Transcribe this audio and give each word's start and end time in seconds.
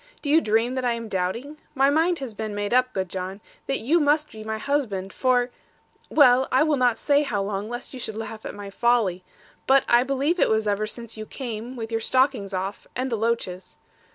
Do 0.23 0.31
you 0.31 0.41
dream 0.41 0.73
that 0.73 0.83
I 0.83 0.93
am 0.93 1.07
doubting? 1.09 1.59
My 1.75 1.91
mind 1.91 2.17
has 2.17 2.33
been 2.33 2.55
made 2.55 2.73
up, 2.73 2.91
good 2.91 3.07
John, 3.07 3.39
that 3.67 3.77
you 3.81 3.99
must 3.99 4.31
be 4.31 4.43
my 4.43 4.57
husband, 4.57 5.13
for 5.13 5.51
well, 6.09 6.47
I 6.51 6.63
will 6.63 6.75
not 6.75 6.97
say 6.97 7.21
how 7.21 7.43
long, 7.43 7.69
lest 7.69 7.93
you 7.93 7.99
should 7.99 8.17
laugh 8.17 8.43
at 8.43 8.55
my 8.55 8.71
folly. 8.71 9.23
But 9.67 9.83
I 9.87 10.01
believe 10.01 10.39
it 10.39 10.49
was 10.49 10.67
ever 10.67 10.87
since 10.87 11.17
you 11.17 11.27
came, 11.27 11.75
with 11.75 11.91
your 11.91 12.01
stockings 12.01 12.51
off, 12.51 12.87
and 12.95 13.11
the 13.11 13.15
loaches. 13.15 13.77